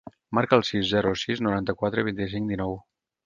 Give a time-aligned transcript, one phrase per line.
[0.35, 2.77] Marca el sis, zero, sis, noranta-quatre, vint-i-cinc, dinou.